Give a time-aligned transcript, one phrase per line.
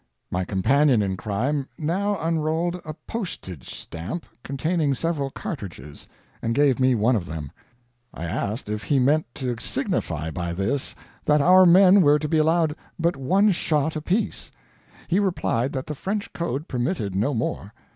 [0.31, 6.07] My companion in crime now unrolled a postage stamp containing several cartridges,
[6.41, 7.51] and gave me one of them.
[8.11, 10.95] I asked if he meant to signify by this
[11.25, 14.51] that our men were to be allowed but one shot apiece.
[15.07, 17.71] He replied that the French code permitted no more.